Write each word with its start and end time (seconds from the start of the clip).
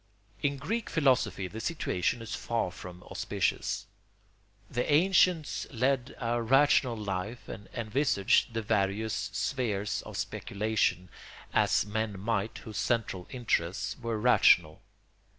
]In 0.41 0.57
Greek 0.57 0.89
philosophy 0.89 1.47
the 1.47 1.59
situation 1.59 2.23
is 2.23 2.33
far 2.33 2.71
more 2.91 3.07
auspicious. 3.11 3.85
The 4.67 4.91
ancients 4.91 5.67
led 5.69 6.15
a 6.19 6.41
rational 6.41 6.97
life 6.97 7.47
and 7.47 7.69
envisaged 7.71 8.55
the 8.55 8.63
various 8.63 9.13
spheres 9.31 10.01
of 10.03 10.17
speculation 10.17 11.09
as 11.53 11.85
men 11.85 12.19
might 12.19 12.57
whose 12.63 12.77
central 12.77 13.27
interests 13.29 13.95
were 13.99 14.17
rational. 14.17 14.81